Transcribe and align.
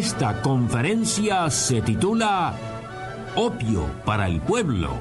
Esta 0.00 0.40
conferencia 0.40 1.50
se 1.50 1.82
titula 1.82 2.54
Opio 3.36 3.84
para 4.06 4.28
el 4.28 4.40
pueblo 4.40 4.94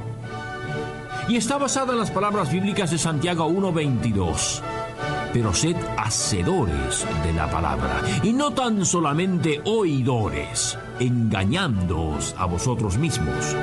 y 1.29 1.37
está 1.37 1.57
basada 1.57 1.93
en 1.93 1.99
las 1.99 2.11
palabras 2.11 2.51
bíblicas 2.51 2.91
de 2.91 2.97
Santiago 2.97 3.49
1.22. 3.49 4.59
Pero 5.31 5.53
sed 5.53 5.77
hacedores 5.97 7.07
de 7.23 7.31
la 7.31 7.49
palabra 7.49 8.01
y 8.23 8.33
no 8.33 8.51
tan 8.51 8.85
solamente 8.85 9.61
oidores, 9.63 10.77
engañándoos 10.99 12.35
a 12.37 12.43
vosotros 12.43 12.97
mismos. 12.97 13.55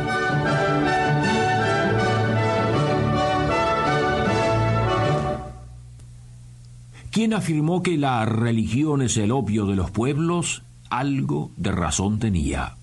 ¿Quién 7.10 7.34
afirmó 7.34 7.82
que 7.82 7.98
la 7.98 8.24
religión 8.24 9.02
es 9.02 9.18
el 9.18 9.32
opio 9.32 9.66
de 9.66 9.76
los 9.76 9.90
pueblos? 9.90 10.62
Algo 10.90 11.50
de 11.56 11.72
razón 11.72 12.18
tenía. 12.18 12.76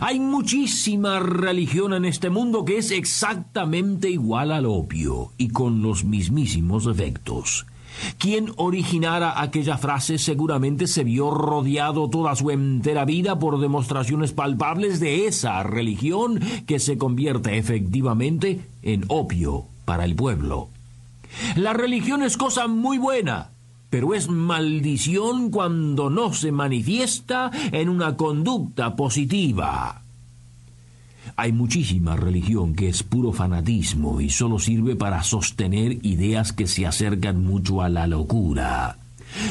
Hay 0.00 0.20
muchísima 0.20 1.20
religión 1.20 1.94
en 1.94 2.04
este 2.04 2.30
mundo 2.30 2.64
que 2.64 2.78
es 2.78 2.90
exactamente 2.90 4.10
igual 4.10 4.52
al 4.52 4.66
opio 4.66 5.32
y 5.38 5.48
con 5.48 5.82
los 5.82 6.04
mismísimos 6.04 6.86
efectos. 6.86 7.66
Quien 8.18 8.52
originara 8.56 9.40
aquella 9.40 9.76
frase 9.76 10.18
seguramente 10.18 10.86
se 10.86 11.04
vio 11.04 11.30
rodeado 11.30 12.08
toda 12.08 12.34
su 12.36 12.50
entera 12.50 13.04
vida 13.04 13.38
por 13.38 13.60
demostraciones 13.60 14.32
palpables 14.32 15.00
de 15.00 15.26
esa 15.26 15.62
religión 15.62 16.40
que 16.66 16.78
se 16.78 16.96
convierte 16.98 17.58
efectivamente 17.58 18.60
en 18.82 19.04
opio 19.08 19.66
para 19.84 20.04
el 20.04 20.14
pueblo. 20.14 20.68
La 21.56 21.72
religión 21.72 22.22
es 22.22 22.36
cosa 22.36 22.68
muy 22.68 22.98
buena, 22.98 23.50
pero 23.90 24.14
es 24.14 24.28
maldición 24.28 25.50
cuando 25.50 26.08
no 26.08 26.32
se 26.32 26.52
manifiesta 26.52 27.50
en 27.72 27.88
una 27.88 28.16
conducta 28.16 28.94
positiva. 28.96 30.02
Hay 31.36 31.52
muchísima 31.52 32.16
religión 32.16 32.74
que 32.74 32.88
es 32.88 33.02
puro 33.02 33.32
fanatismo 33.32 34.20
y 34.20 34.30
solo 34.30 34.58
sirve 34.58 34.96
para 34.96 35.22
sostener 35.22 36.04
ideas 36.04 36.52
que 36.52 36.66
se 36.66 36.86
acercan 36.86 37.44
mucho 37.44 37.82
a 37.82 37.88
la 37.88 38.06
locura. 38.06 38.96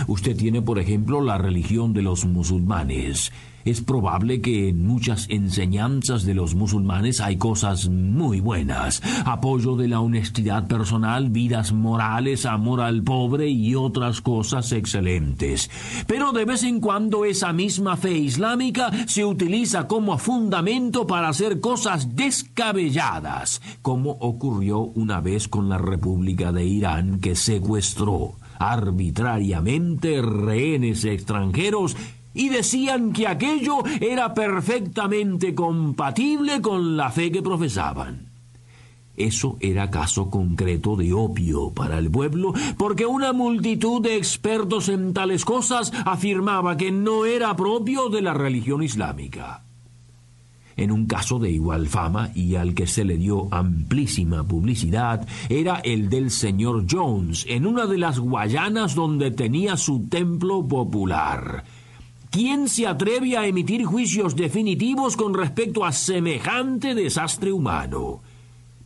Usted 0.08 0.36
tiene, 0.36 0.62
por 0.62 0.80
ejemplo, 0.80 1.22
la 1.22 1.38
religión 1.38 1.94
de 1.94 2.02
los 2.02 2.26
musulmanes. 2.26 3.32
Es 3.66 3.82
probable 3.82 4.42
que 4.42 4.70
en 4.70 4.88
muchas 4.88 5.28
enseñanzas 5.30 6.24
de 6.24 6.34
los 6.34 6.56
musulmanes 6.56 7.20
hay 7.20 7.38
cosas 7.38 7.90
muy 7.90 8.40
buenas. 8.40 9.02
Apoyo 9.26 9.76
de 9.76 9.88
la 9.88 10.00
honestidad 10.00 10.68
personal, 10.68 11.30
vidas 11.30 11.74
morales, 11.74 12.46
amor 12.46 12.82
al 12.82 13.04
pobre 13.04 13.50
y 13.50 13.76
otras 13.76 14.22
cosas 14.22 14.72
excelentes. 14.72 15.70
Pero 16.08 16.32
de 16.32 16.46
vez 16.46 16.64
en 16.64 16.80
cuando 16.80 17.26
esa 17.26 17.52
misma 17.52 17.98
fe 17.98 18.14
islámica 18.14 18.92
se 19.08 19.26
utiliza 19.26 19.88
como 19.88 20.18
fundamento 20.18 21.06
para 21.06 21.30
hacer 21.30 21.60
cosas 21.60 22.16
descabelladas, 22.16 23.62
como 23.82 24.12
ocurrió 24.12 24.80
una 24.80 25.20
vez 25.20 25.48
con 25.48 25.68
la 25.70 25.78
República 25.78 26.52
de 26.52 26.66
Irán 26.66 27.20
que 27.20 27.36
secuestró 27.36 28.36
arbitrariamente 28.60 30.22
rehenes 30.22 31.06
extranjeros 31.06 31.98
y 32.34 32.50
decían 32.50 33.12
que 33.12 33.28
aquello 33.28 33.84
era 34.00 34.34
perfectamente 34.34 35.56
compatible 35.56 36.62
con 36.62 36.96
la 36.96 37.10
fe 37.10 37.32
que 37.32 37.42
profesaban. 37.42 38.28
Eso 39.18 39.58
era 39.60 39.90
caso 39.90 40.30
concreto 40.30 40.96
de 40.96 41.12
opio 41.12 41.72
para 41.72 41.98
el 41.98 42.10
pueblo, 42.10 42.54
porque 42.78 43.06
una 43.06 43.34
multitud 43.34 44.02
de 44.02 44.16
expertos 44.16 44.88
en 44.88 45.14
tales 45.14 45.44
cosas 45.44 45.92
afirmaba 46.06 46.78
que 46.78 46.92
no 46.92 47.26
era 47.26 47.56
propio 47.56 48.10
de 48.10 48.22
la 48.22 48.34
religión 48.34 48.82
islámica 48.82 49.64
en 50.80 50.94
un 50.94 51.06
caso 51.08 51.40
de 51.40 51.52
igual 51.52 51.88
fama 51.88 52.32
y 52.34 52.56
al 52.56 52.74
que 52.74 52.88
se 52.88 53.04
le 53.04 53.18
dio 53.18 53.50
amplísima 53.52 54.46
publicidad, 54.46 55.28
era 55.50 55.82
el 55.84 56.10
del 56.10 56.32
señor 56.32 56.86
Jones, 56.90 57.46
en 57.50 57.68
una 57.68 57.86
de 57.86 57.98
las 57.98 58.18
Guayanas 58.18 58.96
donde 58.96 59.30
tenía 59.32 59.76
su 59.76 60.08
templo 60.08 60.66
popular. 60.66 61.66
¿Quién 62.32 62.70
se 62.70 62.88
atreve 62.88 63.36
a 63.36 63.46
emitir 63.46 63.84
juicios 63.84 64.38
definitivos 64.38 65.18
con 65.18 65.34
respecto 65.34 65.84
a 65.84 65.92
semejante 65.92 66.96
desastre 66.96 67.52
humano? 67.52 68.22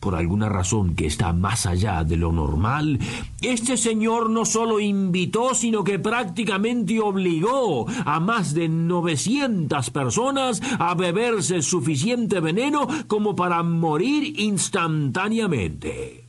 Por 0.03 0.15
alguna 0.15 0.49
razón 0.49 0.95
que 0.95 1.05
está 1.05 1.31
más 1.31 1.65
allá 1.65 2.03
de 2.03 2.17
lo 2.17 2.33
normal, 2.33 2.99
este 3.41 3.77
señor 3.77 4.29
no 4.29 4.43
solo 4.43 4.81
invitó, 4.81 5.55
sino 5.55 5.85
que 5.85 5.97
prácticamente 5.97 6.99
obligó 6.99 7.85
a 8.03 8.19
más 8.19 8.53
de 8.53 8.67
900 8.67 9.91
personas 9.91 10.61
a 10.77 10.93
beberse 10.93 11.61
suficiente 11.61 12.41
veneno 12.41 12.85
como 13.07 13.33
para 13.33 13.63
morir 13.63 14.41
instantáneamente. 14.41 16.25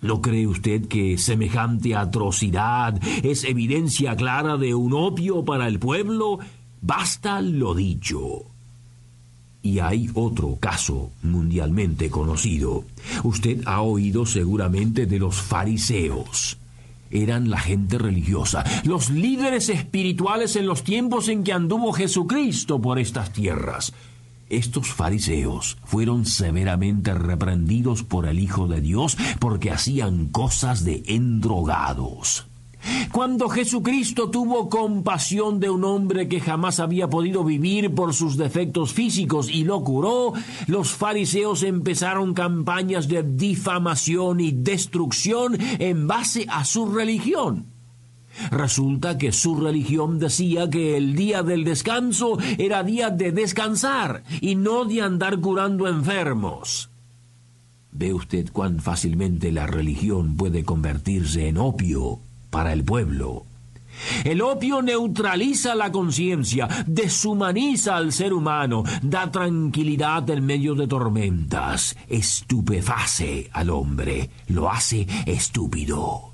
¿No 0.00 0.20
cree 0.20 0.48
usted 0.48 0.88
que 0.88 1.18
semejante 1.18 1.94
atrocidad 1.94 3.00
es 3.22 3.44
evidencia 3.44 4.16
clara 4.16 4.56
de 4.56 4.74
un 4.74 4.92
opio 4.92 5.44
para 5.44 5.68
el 5.68 5.78
pueblo? 5.78 6.40
Basta 6.82 7.40
lo 7.42 7.74
dicho. 7.74 8.50
Y 9.62 9.80
hay 9.80 10.10
otro 10.14 10.56
caso 10.58 11.10
mundialmente 11.22 12.08
conocido. 12.08 12.84
Usted 13.24 13.62
ha 13.66 13.82
oído 13.82 14.24
seguramente 14.24 15.06
de 15.06 15.18
los 15.18 15.40
fariseos. 15.42 16.56
Eran 17.10 17.50
la 17.50 17.58
gente 17.58 17.98
religiosa, 17.98 18.64
los 18.84 19.10
líderes 19.10 19.68
espirituales 19.68 20.54
en 20.56 20.66
los 20.66 20.84
tiempos 20.84 21.28
en 21.28 21.42
que 21.42 21.52
anduvo 21.52 21.92
Jesucristo 21.92 22.80
por 22.80 22.98
estas 22.98 23.32
tierras. 23.32 23.92
Estos 24.48 24.88
fariseos 24.88 25.76
fueron 25.84 26.26
severamente 26.26 27.14
reprendidos 27.14 28.02
por 28.02 28.26
el 28.26 28.40
Hijo 28.40 28.66
de 28.66 28.80
Dios 28.80 29.16
porque 29.38 29.70
hacían 29.70 30.26
cosas 30.26 30.84
de 30.84 31.02
endrogados. 31.06 32.49
Cuando 33.12 33.48
Jesucristo 33.48 34.30
tuvo 34.30 34.68
compasión 34.68 35.60
de 35.60 35.68
un 35.68 35.84
hombre 35.84 36.28
que 36.28 36.40
jamás 36.40 36.80
había 36.80 37.08
podido 37.08 37.44
vivir 37.44 37.94
por 37.94 38.14
sus 38.14 38.36
defectos 38.36 38.92
físicos 38.92 39.50
y 39.50 39.64
lo 39.64 39.82
curó, 39.82 40.32
los 40.66 40.92
fariseos 40.92 41.62
empezaron 41.62 42.34
campañas 42.34 43.08
de 43.08 43.22
difamación 43.22 44.40
y 44.40 44.52
destrucción 44.52 45.58
en 45.78 46.06
base 46.06 46.46
a 46.48 46.64
su 46.64 46.86
religión. 46.86 47.66
Resulta 48.50 49.18
que 49.18 49.32
su 49.32 49.56
religión 49.56 50.18
decía 50.18 50.70
que 50.70 50.96
el 50.96 51.14
día 51.16 51.42
del 51.42 51.64
descanso 51.64 52.38
era 52.58 52.84
día 52.84 53.10
de 53.10 53.32
descansar 53.32 54.22
y 54.40 54.54
no 54.54 54.84
de 54.84 55.02
andar 55.02 55.40
curando 55.40 55.88
enfermos. 55.88 56.90
¿Ve 57.92 58.14
usted 58.14 58.50
cuán 58.52 58.78
fácilmente 58.78 59.50
la 59.50 59.66
religión 59.66 60.36
puede 60.36 60.64
convertirse 60.64 61.48
en 61.48 61.58
opio 61.58 62.20
para 62.50 62.72
el 62.72 62.84
pueblo. 62.84 63.46
El 64.24 64.40
opio 64.40 64.82
neutraliza 64.82 65.74
la 65.74 65.92
conciencia, 65.92 66.68
deshumaniza 66.86 67.96
al 67.96 68.12
ser 68.12 68.32
humano, 68.32 68.84
da 69.02 69.30
tranquilidad 69.30 70.28
en 70.30 70.44
medio 70.44 70.74
de 70.74 70.86
tormentas, 70.86 71.96
estupeface 72.08 73.50
al 73.52 73.70
hombre, 73.70 74.30
lo 74.48 74.70
hace 74.70 75.06
estúpido. 75.26 76.30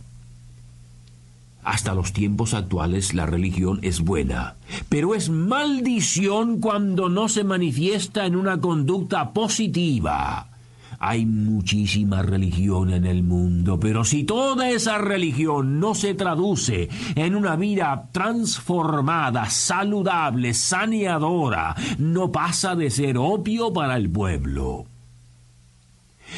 Hasta 1.64 1.94
los 1.94 2.12
tiempos 2.12 2.55
actuales 2.55 3.12
la 3.12 3.26
religión 3.26 3.81
es 3.82 4.00
buena, 4.00 4.55
pero 4.88 5.17
es 5.17 5.31
maldición 5.31 6.61
cuando 6.61 7.08
no 7.08 7.29
se 7.29 7.43
manifiesta 7.43 8.25
en 8.25 8.37
una 8.37 8.61
conducta 8.61 9.32
positiva. 9.32 10.56
Hay 10.98 11.26
muchísima 11.26 12.22
religión 12.22 12.93
en 12.93 13.04
el 13.04 13.22
mundo, 13.22 13.78
pero 13.78 14.04
si 14.04 14.25
toda 14.25 14.70
esa 14.70 14.98
religión 14.98 15.81
no 15.81 15.94
se 15.94 16.14
traduce 16.14 16.88
en 17.14 17.34
una 17.34 17.56
vida 17.56 18.08
transformada, 18.12 19.50
saludable, 19.50 20.54
saneadora, 20.54 21.75
no 21.98 22.32
pasa 22.32 22.75
de 22.75 22.90
ser 22.90 23.19
opio 23.19 23.72
para 23.72 23.96
el 23.96 24.10
pueblo. 24.10 24.87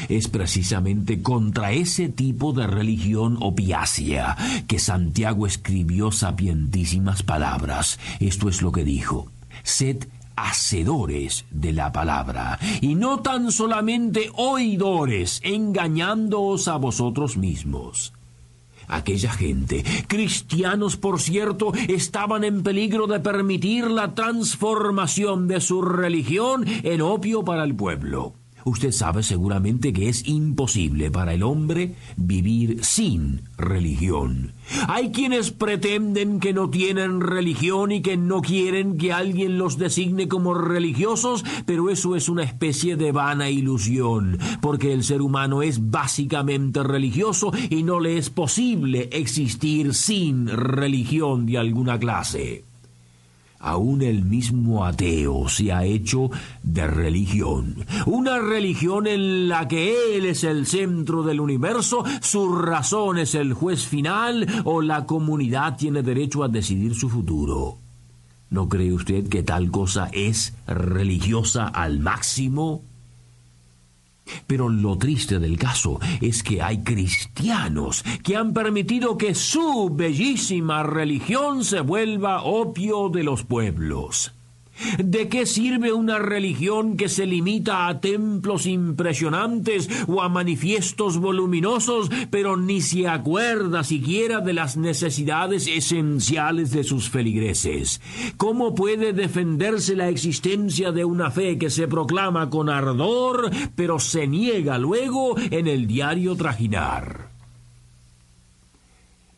Es 0.07 0.27
precisamente 0.27 1.21
contra 1.21 1.71
ese 1.71 2.09
tipo 2.09 2.53
de 2.53 2.67
religión 2.67 3.37
opiácea 3.41 4.37
que 4.67 4.79
Santiago 4.79 5.47
escribió 5.47 6.11
sapientísimas 6.11 7.23
palabras. 7.23 7.99
Esto 8.19 8.49
es 8.49 8.61
lo 8.61 8.71
que 8.71 8.83
dijo. 8.83 9.31
Sed 9.63 10.07
hacedores 10.47 11.45
de 11.51 11.73
la 11.73 11.91
palabra, 11.91 12.59
y 12.81 12.95
no 12.95 13.19
tan 13.19 13.51
solamente 13.51 14.31
oidores, 14.35 15.41
engañándoos 15.43 16.67
a 16.67 16.77
vosotros 16.77 17.37
mismos. 17.37 18.13
Aquella 18.87 19.31
gente, 19.31 19.83
cristianos 20.07 20.97
por 20.97 21.21
cierto, 21.21 21.71
estaban 21.87 22.43
en 22.43 22.63
peligro 22.63 23.05
de 23.05 23.19
permitir 23.19 23.89
la 23.89 24.15
transformación 24.15 25.47
de 25.47 25.61
su 25.61 25.83
religión 25.83 26.65
en 26.83 27.01
opio 27.01 27.45
para 27.45 27.63
el 27.63 27.75
pueblo. 27.75 28.33
Usted 28.65 28.91
sabe 28.91 29.23
seguramente 29.23 29.93
que 29.93 30.09
es 30.09 30.27
imposible 30.27 31.11
para 31.11 31.33
el 31.33 31.43
hombre 31.43 31.95
vivir 32.17 32.83
sin 32.83 33.41
religión. 33.57 34.53
Hay 34.87 35.11
quienes 35.11 35.51
pretenden 35.51 36.39
que 36.39 36.53
no 36.53 36.69
tienen 36.69 37.21
religión 37.21 37.91
y 37.91 38.01
que 38.01 38.17
no 38.17 38.41
quieren 38.41 38.97
que 38.97 39.13
alguien 39.13 39.57
los 39.57 39.77
designe 39.77 40.27
como 40.27 40.53
religiosos, 40.53 41.43
pero 41.65 41.89
eso 41.89 42.15
es 42.15 42.29
una 42.29 42.43
especie 42.43 42.95
de 42.95 43.11
vana 43.11 43.49
ilusión, 43.49 44.37
porque 44.61 44.93
el 44.93 45.03
ser 45.03 45.21
humano 45.21 45.61
es 45.61 45.89
básicamente 45.89 46.83
religioso 46.83 47.51
y 47.69 47.83
no 47.83 47.99
le 47.99 48.17
es 48.17 48.29
posible 48.29 49.09
existir 49.11 49.93
sin 49.93 50.47
religión 50.47 51.45
de 51.45 51.57
alguna 51.57 51.99
clase. 51.99 52.68
Aún 53.59 54.01
el 54.01 54.23
mismo 54.23 54.85
ateo 54.85 55.49
se 55.49 55.73
ha 55.73 55.83
hecho 55.83 56.31
de 56.63 56.87
religión. 56.87 57.75
Una 58.05 58.39
religión 58.39 59.05
en 59.05 59.49
la 59.49 59.67
que 59.67 60.15
él 60.15 60.25
es 60.25 60.45
el 60.45 60.65
centro 60.65 61.23
del 61.23 61.41
universo, 61.41 62.05
su 62.21 62.55
razón 62.55 63.17
es 63.17 63.35
el 63.35 63.53
juez 63.53 63.85
final 63.85 64.47
o 64.63 64.81
la 64.81 65.05
comunidad 65.05 65.75
tiene 65.75 66.03
derecho 66.03 66.43
a 66.43 66.47
decidir 66.47 66.95
su 66.95 67.09
futuro. 67.09 67.77
¿No 68.49 68.67
cree 68.67 68.93
usted 68.93 69.27
que 69.27 69.43
tal 69.43 69.69
cosa 69.69 70.09
es 70.11 70.55
religiosa 70.65 71.67
al 71.67 71.99
máximo? 71.99 72.83
Pero 74.47 74.69
lo 74.69 74.97
triste 74.97 75.39
del 75.39 75.57
caso 75.57 75.99
es 76.21 76.43
que 76.43 76.61
hay 76.61 76.83
cristianos 76.83 78.03
que 78.23 78.35
han 78.35 78.53
permitido 78.53 79.17
que 79.17 79.35
su 79.35 79.89
bellísima 79.91 80.83
religión 80.83 81.63
se 81.63 81.81
vuelva 81.81 82.43
opio 82.43 83.09
de 83.09 83.23
los 83.23 83.43
pueblos. 83.43 84.33
¿De 84.97 85.27
qué 85.29 85.45
sirve 85.45 85.91
una 85.91 86.19
religión 86.19 86.97
que 86.97 87.09
se 87.09 87.25
limita 87.25 87.87
a 87.87 87.99
templos 87.99 88.65
impresionantes 88.65 89.89
o 90.07 90.21
a 90.21 90.29
manifiestos 90.29 91.17
voluminosos, 91.17 92.09
pero 92.29 92.57
ni 92.57 92.81
se 92.81 93.07
acuerda 93.07 93.83
siquiera 93.83 94.39
de 94.39 94.53
las 94.53 94.77
necesidades 94.77 95.67
esenciales 95.67 96.71
de 96.71 96.83
sus 96.83 97.09
feligreses? 97.09 98.01
¿Cómo 98.37 98.75
puede 98.75 99.13
defenderse 99.13 99.95
la 99.95 100.09
existencia 100.09 100.91
de 100.91 101.05
una 101.05 101.31
fe 101.31 101.57
que 101.57 101.69
se 101.69 101.87
proclama 101.87 102.49
con 102.49 102.69
ardor, 102.69 103.49
pero 103.75 103.99
se 103.99 104.27
niega 104.27 104.77
luego 104.77 105.35
en 105.37 105.67
el 105.67 105.87
diario 105.87 106.35
trajinar? 106.35 107.28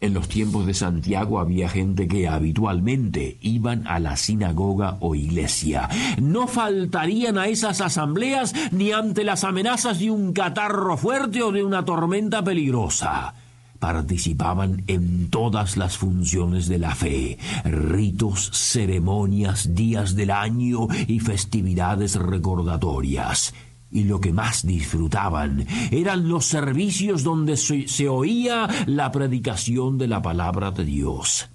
En 0.01 0.15
los 0.15 0.27
tiempos 0.27 0.65
de 0.65 0.73
Santiago 0.73 1.39
había 1.39 1.69
gente 1.69 2.07
que 2.07 2.27
habitualmente 2.27 3.37
iban 3.39 3.87
a 3.87 3.99
la 3.99 4.17
sinagoga 4.17 4.97
o 4.99 5.13
iglesia. 5.13 5.89
No 6.19 6.47
faltarían 6.47 7.37
a 7.37 7.47
esas 7.47 7.81
asambleas 7.81 8.55
ni 8.71 8.93
ante 8.93 9.23
las 9.23 9.43
amenazas 9.43 9.99
de 9.99 10.09
un 10.09 10.33
catarro 10.33 10.97
fuerte 10.97 11.43
o 11.43 11.51
de 11.51 11.63
una 11.63 11.85
tormenta 11.85 12.43
peligrosa. 12.43 13.35
Participaban 13.77 14.83
en 14.87 15.29
todas 15.29 15.77
las 15.77 15.97
funciones 15.97 16.67
de 16.67 16.79
la 16.79 16.95
fe, 16.95 17.37
ritos, 17.63 18.49
ceremonias, 18.53 19.75
días 19.75 20.15
del 20.15 20.31
año 20.31 20.87
y 21.07 21.19
festividades 21.19 22.15
recordatorias 22.15 23.53
y 23.91 24.03
lo 24.05 24.19
que 24.19 24.33
más 24.33 24.65
disfrutaban 24.65 25.65
eran 25.91 26.29
los 26.29 26.45
servicios 26.45 27.23
donde 27.23 27.57
se, 27.57 28.09
oía 28.09 28.67
la 28.85 29.11
predicación 29.11 29.97
de 29.97 30.07
la 30.07 30.21
palabra 30.21 30.71
de 30.71 30.85
Dios. 30.85 31.49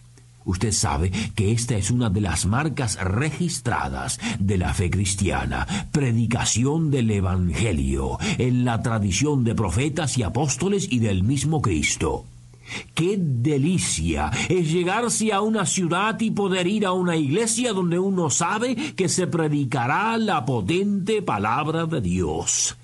Usted 0.44 0.71
sabe 0.71 1.11
que 1.35 1.50
esta 1.50 1.77
es 1.77 1.91
una 1.91 2.09
de 2.09 2.21
las 2.21 2.47
marcas 2.47 2.97
registradas 3.03 4.21
de 4.38 4.59
la 4.59 4.73
fe 4.75 4.91
cristiana, 4.91 5.67
predicación 5.91 6.93
del 6.93 7.11
Evangelio, 7.11 8.19
en 8.38 8.65
la 8.65 8.81
tradición 8.81 9.43
de 9.43 9.56
profetas 9.56 10.17
y 10.19 10.23
apóstoles 10.23 10.87
y 10.88 11.00
del 11.00 11.25
mismo 11.25 11.61
Cristo. 11.61 12.27
Qué 12.94 13.16
delicia 13.18 14.30
es 14.48 14.70
llegarse 14.70 15.32
a 15.32 15.40
una 15.40 15.66
ciudad 15.66 16.18
y 16.20 16.30
poder 16.30 16.66
ir 16.66 16.86
a 16.86 16.92
una 16.92 17.16
iglesia 17.16 17.72
donde 17.72 17.98
uno 17.98 18.30
sabe 18.30 18.74
que 18.94 19.08
se 19.08 19.26
predicará 19.26 20.16
la 20.16 20.44
potente 20.44 21.22
palabra 21.22 21.86
de 21.86 22.00
Dios. 22.00 22.76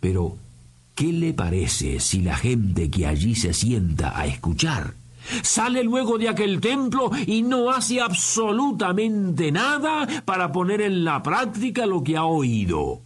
Pero, 0.00 0.36
¿qué 0.94 1.12
le 1.12 1.34
parece 1.34 2.00
si 2.00 2.20
la 2.20 2.36
gente 2.36 2.90
que 2.90 3.06
allí 3.06 3.34
se 3.34 3.52
sienta 3.52 4.18
a 4.18 4.26
escuchar 4.26 4.94
sale 5.42 5.82
luego 5.82 6.18
de 6.18 6.28
aquel 6.28 6.60
templo 6.60 7.10
y 7.26 7.42
no 7.42 7.70
hace 7.70 8.00
absolutamente 8.00 9.50
nada 9.50 10.06
para 10.24 10.52
poner 10.52 10.80
en 10.80 11.04
la 11.04 11.22
práctica 11.22 11.86
lo 11.86 12.02
que 12.02 12.16
ha 12.16 12.24
oído? 12.24 13.00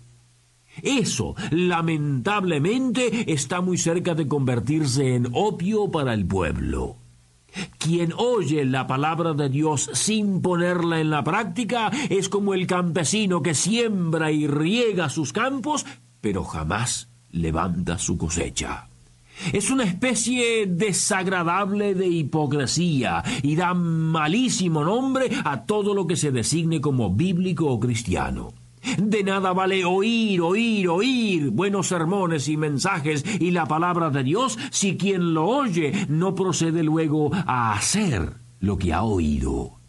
Eso, 0.83 1.35
lamentablemente, 1.51 3.33
está 3.33 3.61
muy 3.61 3.79
cerca 3.79 4.15
de 4.15 4.29
convertirse 4.29 5.15
en 5.15 5.29
opio 5.33 5.91
para 5.91 6.15
el 6.15 6.27
pueblo. 6.27 6.97
Quien 7.79 8.13
oye 8.17 8.65
la 8.65 8.87
palabra 8.87 9.33
de 9.35 9.49
Dios 9.49 9.91
sin 9.93 10.41
ponerla 10.41 11.01
en 11.01 11.11
la 11.11 11.25
práctica 11.25 11.91
es 12.09 12.29
como 12.29 12.55
el 12.55 12.67
campesino 12.67 13.43
que 13.43 13.55
siembra 13.55 14.31
y 14.31 14.47
riega 14.47 15.09
sus 15.09 15.33
campos, 15.33 15.85
pero 16.21 16.45
jamás 16.45 17.09
levanta 17.31 17.99
su 17.99 18.17
cosecha. 18.17 18.89
Es 19.53 19.71
una 19.71 19.85
especie 19.85 20.67
desagradable 20.67 21.95
de 21.95 22.07
hipocresía 22.07 23.25
y 23.43 23.57
da 23.57 23.73
malísimo 23.73 24.85
nombre 24.85 25.31
a 25.45 25.65
todo 25.65 25.95
lo 25.95 26.07
que 26.07 26.17
se 26.17 26.31
designe 26.31 26.81
como 26.81 27.11
bíblico 27.11 27.67
o 27.67 27.81
cristiano. 27.81 28.53
De 28.99 29.23
nada 29.23 29.53
vale 29.53 29.85
oír, 29.85 30.41
oír, 30.41 30.89
oír 30.89 31.51
buenos 31.51 31.89
sermones 31.89 32.49
y 32.49 32.57
mensajes 32.57 33.25
y 33.41 33.51
la 33.51 33.67
palabra 33.67 34.11
de 34.11 34.23
Dios 34.23 34.59
si 34.71 34.97
quien 34.97 35.35
lo 35.35 35.47
oye 35.47 36.07
no 36.09 36.35
procede 36.35 36.83
luego 36.83 37.31
a 37.33 37.73
hacer 37.73 38.35
lo 38.61 38.79
que 38.79 38.93
ha 38.93 39.03
oído. 39.03 39.81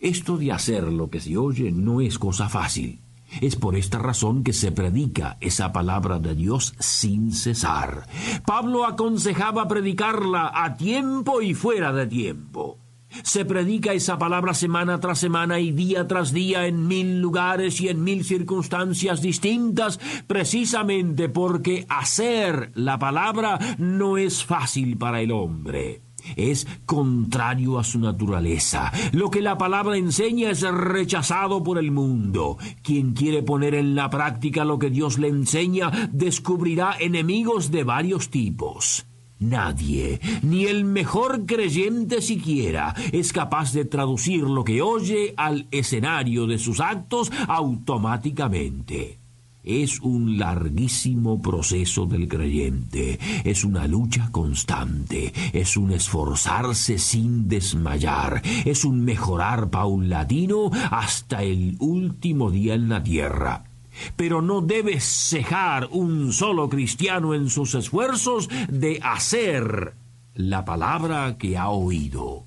Esto 0.00 0.36
de 0.36 0.52
hacer 0.52 0.84
lo 0.84 1.10
que 1.10 1.20
se 1.20 1.36
oye 1.36 1.72
no 1.72 2.00
es 2.00 2.18
cosa 2.18 2.48
fácil. 2.48 3.00
Es 3.40 3.56
por 3.56 3.76
esta 3.76 3.98
razón 3.98 4.42
que 4.42 4.52
se 4.52 4.72
predica 4.72 5.36
esa 5.40 5.72
palabra 5.72 6.18
de 6.18 6.34
Dios 6.34 6.74
sin 6.78 7.32
cesar. 7.32 8.06
Pablo 8.46 8.86
aconsejaba 8.86 9.68
predicarla 9.68 10.50
a 10.54 10.76
tiempo 10.76 11.42
y 11.42 11.52
fuera 11.54 11.92
de 11.92 12.06
tiempo. 12.06 12.78
Se 13.22 13.44
predica 13.44 13.92
esa 13.92 14.18
palabra 14.18 14.54
semana 14.54 15.00
tras 15.00 15.18
semana 15.18 15.60
y 15.60 15.72
día 15.72 16.06
tras 16.06 16.32
día 16.32 16.66
en 16.66 16.86
mil 16.86 17.20
lugares 17.20 17.80
y 17.80 17.88
en 17.88 18.02
mil 18.04 18.24
circunstancias 18.24 19.22
distintas, 19.22 19.98
precisamente 20.26 21.28
porque 21.28 21.86
hacer 21.88 22.70
la 22.74 22.98
palabra 22.98 23.58
no 23.78 24.18
es 24.18 24.44
fácil 24.44 24.96
para 24.96 25.20
el 25.20 25.32
hombre. 25.32 26.02
Es 26.36 26.66
contrario 26.84 27.78
a 27.78 27.84
su 27.84 27.98
naturaleza. 27.98 28.92
Lo 29.12 29.30
que 29.30 29.40
la 29.40 29.56
palabra 29.56 29.96
enseña 29.96 30.50
es 30.50 30.62
rechazado 30.62 31.62
por 31.62 31.78
el 31.78 31.90
mundo. 31.90 32.58
Quien 32.82 33.12
quiere 33.12 33.42
poner 33.42 33.74
en 33.74 33.94
la 33.94 34.10
práctica 34.10 34.64
lo 34.64 34.78
que 34.78 34.90
Dios 34.90 35.18
le 35.18 35.28
enseña 35.28 35.90
descubrirá 36.12 36.96
enemigos 36.98 37.70
de 37.70 37.84
varios 37.84 38.30
tipos. 38.30 39.07
Nadie, 39.40 40.20
ni 40.42 40.64
el 40.64 40.84
mejor 40.84 41.46
creyente 41.46 42.20
siquiera, 42.22 42.94
es 43.12 43.32
capaz 43.32 43.72
de 43.72 43.84
traducir 43.84 44.42
lo 44.42 44.64
que 44.64 44.82
oye 44.82 45.34
al 45.36 45.68
escenario 45.70 46.46
de 46.48 46.58
sus 46.58 46.80
actos 46.80 47.30
automáticamente. 47.46 49.20
Es 49.62 50.00
un 50.00 50.38
larguísimo 50.38 51.40
proceso 51.40 52.06
del 52.06 52.26
creyente, 52.26 53.18
es 53.44 53.64
una 53.64 53.86
lucha 53.86 54.30
constante, 54.32 55.32
es 55.52 55.76
un 55.76 55.92
esforzarse 55.92 56.98
sin 56.98 57.48
desmayar, 57.48 58.42
es 58.64 58.84
un 58.84 59.04
mejorar 59.04 59.70
paulatino 59.70 60.70
hasta 60.90 61.42
el 61.44 61.76
último 61.78 62.50
día 62.50 62.74
en 62.74 62.88
la 62.88 63.02
tierra 63.02 63.67
pero 64.16 64.42
no 64.42 64.60
debe 64.60 65.00
cejar 65.00 65.88
un 65.90 66.32
solo 66.32 66.68
cristiano 66.68 67.34
en 67.34 67.50
sus 67.50 67.74
esfuerzos 67.74 68.48
de 68.68 69.00
hacer 69.02 69.94
la 70.34 70.64
palabra 70.64 71.36
que 71.38 71.56
ha 71.56 71.68
oído. 71.68 72.44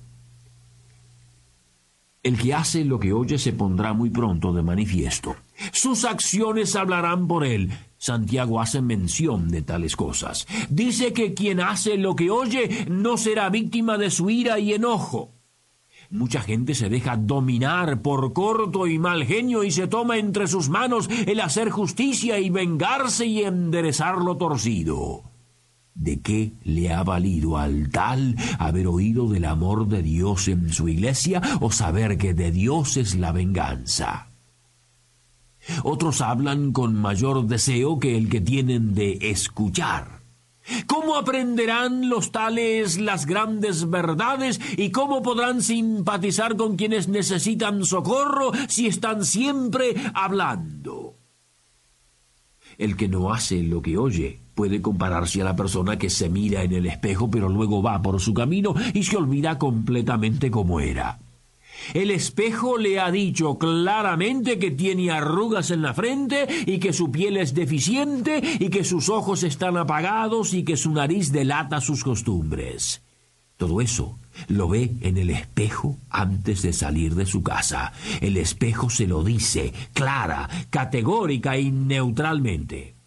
El 2.22 2.38
que 2.38 2.54
hace 2.54 2.84
lo 2.84 3.00
que 3.00 3.12
oye 3.12 3.36
se 3.36 3.52
pondrá 3.52 3.92
muy 3.92 4.10
pronto 4.10 4.52
de 4.52 4.62
manifiesto. 4.62 5.34
Sus 5.72 6.04
acciones 6.04 6.76
hablarán 6.76 7.26
por 7.26 7.44
él. 7.44 7.72
Santiago 7.98 8.60
hace 8.60 8.80
mención 8.80 9.50
de 9.50 9.62
tales 9.62 9.96
cosas. 9.96 10.46
Dice 10.70 11.12
que 11.12 11.34
quien 11.34 11.60
hace 11.60 11.96
lo 11.96 12.16
que 12.16 12.30
oye 12.30 12.86
no 12.88 13.16
será 13.16 13.48
víctima 13.48 13.98
de 13.98 14.10
su 14.10 14.30
ira 14.30 14.58
y 14.58 14.72
enojo. 14.72 15.30
Mucha 16.12 16.42
gente 16.42 16.74
se 16.74 16.90
deja 16.90 17.16
dominar 17.16 18.02
por 18.02 18.34
corto 18.34 18.86
y 18.86 18.98
mal 18.98 19.24
genio 19.24 19.64
y 19.64 19.70
se 19.70 19.88
toma 19.88 20.18
entre 20.18 20.46
sus 20.46 20.68
manos 20.68 21.08
el 21.26 21.40
hacer 21.40 21.70
justicia 21.70 22.38
y 22.38 22.50
vengarse 22.50 23.24
y 23.24 23.40
enderezar 23.44 24.18
lo 24.18 24.36
torcido. 24.36 25.22
¿De 25.94 26.20
qué 26.20 26.52
le 26.64 26.92
ha 26.92 27.02
valido 27.02 27.56
al 27.56 27.88
tal 27.88 28.36
haber 28.58 28.88
oído 28.88 29.26
del 29.30 29.46
amor 29.46 29.88
de 29.88 30.02
Dios 30.02 30.48
en 30.48 30.70
su 30.70 30.86
iglesia 30.86 31.40
o 31.62 31.72
saber 31.72 32.18
que 32.18 32.34
de 32.34 32.52
Dios 32.52 32.98
es 32.98 33.16
la 33.16 33.32
venganza? 33.32 34.28
Otros 35.82 36.20
hablan 36.20 36.72
con 36.72 36.94
mayor 36.94 37.46
deseo 37.46 37.98
que 37.98 38.18
el 38.18 38.28
que 38.28 38.42
tienen 38.42 38.92
de 38.92 39.30
escuchar. 39.30 40.21
¿Cómo 40.86 41.16
aprenderán 41.16 42.08
los 42.08 42.30
tales 42.30 43.00
las 43.00 43.26
grandes 43.26 43.90
verdades 43.90 44.60
y 44.76 44.90
cómo 44.90 45.22
podrán 45.22 45.62
simpatizar 45.62 46.56
con 46.56 46.76
quienes 46.76 47.08
necesitan 47.08 47.84
socorro 47.84 48.52
si 48.68 48.86
están 48.86 49.24
siempre 49.24 49.94
hablando? 50.14 51.16
El 52.78 52.96
que 52.96 53.08
no 53.08 53.32
hace 53.32 53.62
lo 53.62 53.82
que 53.82 53.98
oye 53.98 54.40
puede 54.54 54.80
compararse 54.80 55.40
a 55.42 55.44
la 55.44 55.56
persona 55.56 55.98
que 55.98 56.10
se 56.10 56.28
mira 56.28 56.62
en 56.62 56.72
el 56.72 56.86
espejo 56.86 57.30
pero 57.30 57.48
luego 57.48 57.82
va 57.82 58.00
por 58.00 58.20
su 58.20 58.34
camino 58.34 58.74
y 58.94 59.02
se 59.02 59.16
olvida 59.16 59.58
completamente 59.58 60.50
cómo 60.50 60.80
era. 60.80 61.18
El 61.94 62.10
espejo 62.10 62.78
le 62.78 63.00
ha 63.00 63.10
dicho 63.10 63.58
claramente 63.58 64.58
que 64.58 64.70
tiene 64.70 65.10
arrugas 65.10 65.70
en 65.70 65.82
la 65.82 65.94
frente 65.94 66.46
y 66.66 66.78
que 66.78 66.92
su 66.92 67.10
piel 67.10 67.36
es 67.36 67.54
deficiente 67.54 68.40
y 68.58 68.68
que 68.68 68.84
sus 68.84 69.08
ojos 69.08 69.42
están 69.42 69.76
apagados 69.76 70.54
y 70.54 70.64
que 70.64 70.76
su 70.76 70.90
nariz 70.92 71.32
delata 71.32 71.80
sus 71.80 72.04
costumbres. 72.04 73.02
Todo 73.56 73.80
eso 73.80 74.18
lo 74.48 74.68
ve 74.68 74.92
en 75.02 75.18
el 75.18 75.30
espejo 75.30 75.96
antes 76.10 76.62
de 76.62 76.72
salir 76.72 77.14
de 77.14 77.26
su 77.26 77.42
casa. 77.42 77.92
El 78.20 78.36
espejo 78.36 78.90
se 78.90 79.06
lo 79.06 79.22
dice 79.22 79.72
clara, 79.92 80.48
categórica 80.70 81.58
y 81.58 81.70
neutralmente 81.70 83.01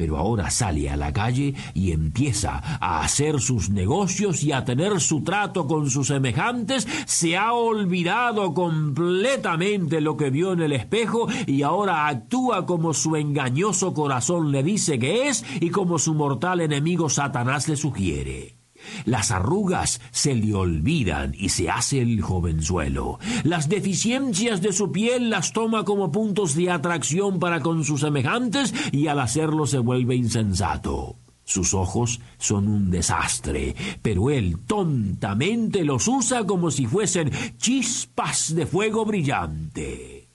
pero 0.00 0.16
ahora 0.16 0.50
sale 0.50 0.88
a 0.88 0.96
la 0.96 1.12
calle 1.12 1.52
y 1.74 1.92
empieza 1.92 2.62
a 2.80 3.02
hacer 3.02 3.38
sus 3.38 3.68
negocios 3.68 4.42
y 4.42 4.50
a 4.50 4.64
tener 4.64 4.98
su 4.98 5.22
trato 5.22 5.66
con 5.66 5.90
sus 5.90 6.06
semejantes, 6.06 6.88
se 7.04 7.36
ha 7.36 7.52
olvidado 7.52 8.54
completamente 8.54 10.00
lo 10.00 10.16
que 10.16 10.30
vio 10.30 10.54
en 10.54 10.62
el 10.62 10.72
espejo 10.72 11.28
y 11.46 11.60
ahora 11.64 12.08
actúa 12.08 12.64
como 12.64 12.94
su 12.94 13.14
engañoso 13.14 13.92
corazón 13.92 14.52
le 14.52 14.62
dice 14.62 14.98
que 14.98 15.28
es 15.28 15.44
y 15.60 15.68
como 15.68 15.98
su 15.98 16.14
mortal 16.14 16.62
enemigo 16.62 17.10
Satanás 17.10 17.68
le 17.68 17.76
sugiere. 17.76 18.59
Las 19.04 19.30
arrugas 19.30 20.00
se 20.10 20.34
le 20.34 20.54
olvidan 20.54 21.34
y 21.36 21.50
se 21.50 21.70
hace 21.70 22.00
el 22.00 22.20
jovenzuelo. 22.20 23.18
Las 23.44 23.68
deficiencias 23.68 24.60
de 24.60 24.72
su 24.72 24.92
piel 24.92 25.30
las 25.30 25.52
toma 25.52 25.84
como 25.84 26.12
puntos 26.12 26.54
de 26.54 26.70
atracción 26.70 27.38
para 27.38 27.60
con 27.60 27.84
sus 27.84 28.00
semejantes 28.00 28.74
y 28.92 29.06
al 29.06 29.20
hacerlo 29.20 29.66
se 29.66 29.78
vuelve 29.78 30.14
insensato. 30.14 31.16
Sus 31.44 31.74
ojos 31.74 32.20
son 32.38 32.68
un 32.68 32.92
desastre, 32.92 33.74
pero 34.02 34.30
él 34.30 34.56
tontamente 34.68 35.84
los 35.84 36.06
usa 36.06 36.44
como 36.46 36.70
si 36.70 36.86
fuesen 36.86 37.32
chispas 37.56 38.54
de 38.54 38.66
fuego 38.66 39.04
brillante. 39.04 40.28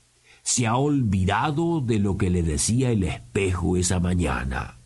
Se 0.43 0.67
ha 0.67 0.75
olvidado 0.75 1.79
de 1.79 1.99
lo 1.99 2.17
que 2.17 2.29
le 2.29 2.43
decía 2.43 2.91
el 2.91 3.03
espejo 3.03 3.77
esa 3.77 4.01
mañana. 4.01 4.77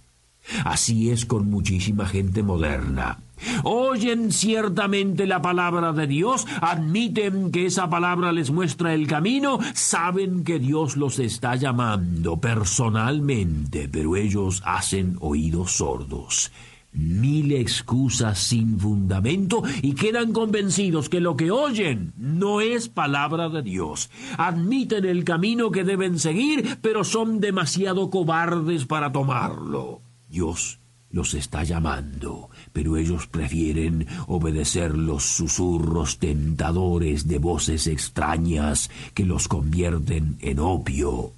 Así 0.66 1.10
es 1.10 1.26
con 1.26 1.50
muchísima 1.50 2.06
gente 2.06 2.44
moderna. 2.44 3.18
Oyen 3.64 4.32
ciertamente 4.32 5.28
la 5.28 5.42
palabra 5.42 5.94
de 5.94 6.08
Dios, 6.08 6.46
admiten 6.62 7.52
que 7.52 7.66
esa 7.66 7.90
palabra 7.90 8.32
les 8.32 8.52
muestra 8.52 8.94
el 8.94 9.08
camino, 9.08 9.60
saben 9.74 10.44
que 10.44 10.60
Dios 10.60 10.98
los 10.98 11.20
está 11.20 11.56
llamando 11.56 12.38
personalmente, 12.38 13.90
pero 13.92 14.16
ellos 14.16 14.62
hacen 14.66 15.18
oídos 15.20 15.74
sordos. 15.74 16.52
Mil 16.92 17.52
excusas 17.52 18.40
sin 18.40 18.80
fundamento 18.80 19.62
y 19.84 19.94
quedan 19.94 20.34
convencidos 20.34 21.08
que 21.08 21.20
lo 21.20 21.38
que 21.38 21.52
oyen 21.52 22.14
no 22.18 22.62
es 22.62 22.90
palabra 22.90 23.48
de 23.50 23.62
Dios. 23.62 24.10
Admiten 24.38 25.06
el 25.06 25.24
camino 25.24 25.70
que 25.70 25.84
deben 25.84 26.18
seguir, 26.18 26.80
pero 26.82 27.04
son 27.04 27.40
demasiado 27.40 28.10
cobardes 28.10 28.86
para 28.86 29.12
tomarlo. 29.12 30.02
Dios 30.30 30.80
los 31.12 31.34
está 31.34 31.64
llamando, 31.64 32.50
pero 32.74 32.98
ellos 32.98 33.28
prefieren 33.28 34.08
obedecer 34.28 34.96
los 34.96 35.24
susurros 35.24 36.20
tentadores 36.20 37.28
de 37.28 37.40
voces 37.40 37.88
extrañas 37.88 38.90
que 39.14 39.26
los 39.26 39.48
convierten 39.48 40.38
en 40.40 40.60
opio, 40.60 41.34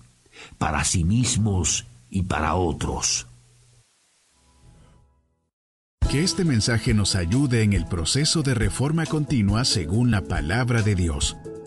para 0.58 0.84
sí 0.84 1.04
mismos 1.04 1.86
y 2.10 2.24
para 2.24 2.56
otros. 2.56 3.28
Que 6.10 6.24
este 6.24 6.44
mensaje 6.44 6.94
nos 6.94 7.16
ayude 7.16 7.63
en 7.63 7.72
el 7.72 7.86
proceso 7.86 8.44
de 8.44 8.54
reforma 8.54 9.06
continua 9.06 9.63
según 9.63 10.12
la 10.12 10.22
palabra 10.22 10.82
de 10.82 10.96
Dios. 10.96 11.38